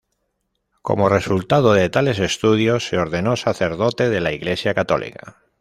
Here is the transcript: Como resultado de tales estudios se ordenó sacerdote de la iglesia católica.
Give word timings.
Como 0.81 1.09
resultado 1.09 1.73
de 1.73 1.87
tales 1.91 2.17
estudios 2.17 2.87
se 2.87 2.97
ordenó 2.97 3.35
sacerdote 3.35 4.09
de 4.09 4.19
la 4.19 4.31
iglesia 4.31 4.73
católica. 4.73 5.43